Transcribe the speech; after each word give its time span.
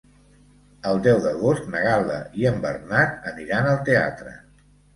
El 0.91 1.01
deu 1.07 1.19
d'agost 1.25 1.67
na 1.75 1.83
Gal·la 1.85 2.17
i 2.41 2.49
en 2.53 2.59
Bernat 2.65 3.31
aniran 3.35 3.73
al 3.77 3.81
teatre. 3.93 4.39